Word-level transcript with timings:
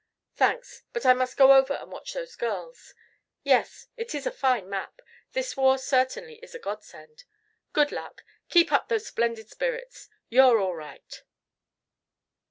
"Thanks, 0.35 0.81
but 0.93 1.05
I 1.05 1.13
must 1.13 1.37
go 1.37 1.53
over 1.55 1.73
and 1.75 1.91
watch 1.91 2.13
those 2.13 2.35
girls. 2.35 2.95
Yes, 3.43 3.85
it 3.95 4.15
is 4.15 4.25
a 4.25 4.31
fine 4.31 4.67
map. 4.67 4.99
This 5.33 5.55
war 5.55 5.77
certainly 5.77 6.39
is 6.41 6.55
a 6.55 6.59
godsend! 6.59 7.25
Good 7.71 7.91
luck. 7.91 8.23
Keep 8.49 8.71
up 8.71 8.87
those 8.89 9.05
splendid 9.05 9.51
spirits. 9.51 10.09
You're 10.27 10.57
all 10.57 10.73
right." 10.75 11.21